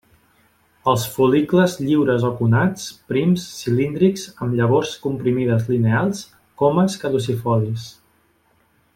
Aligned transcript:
Els 0.91 1.03
fol·licles 1.15 1.73
lliures 1.81 2.23
o 2.29 2.31
connats, 2.39 2.85
prims, 3.11 3.43
cilíndrics 3.57 4.23
amb 4.45 4.57
llavors 4.61 4.93
comprimides 5.07 5.69
lineals, 5.75 6.23
comes 6.63 6.97
caducifolis. 7.05 7.85